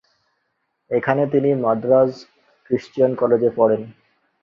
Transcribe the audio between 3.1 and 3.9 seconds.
কলেজে পড়েন।